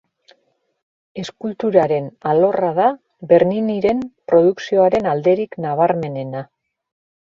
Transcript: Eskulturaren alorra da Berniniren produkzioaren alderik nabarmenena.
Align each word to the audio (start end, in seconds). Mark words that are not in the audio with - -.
Eskulturaren 1.23 2.07
alorra 2.31 2.71
da 2.79 2.87
Berniniren 3.33 4.01
produkzioaren 4.33 5.11
alderik 5.15 5.59
nabarmenena. 5.67 6.43